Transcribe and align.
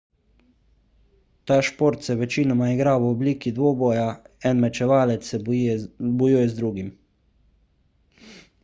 ta 1.51 1.57
šport 1.67 2.07
se 2.07 2.15
večinoma 2.21 2.69
igra 2.77 2.95
v 3.03 3.11
obliki 3.11 3.53
dvoboja 3.61 4.07
en 4.53 4.65
mečevalec 4.65 5.31
se 5.33 5.43
bojuje 5.45 6.49
z 6.55 6.61
drugim 6.63 6.91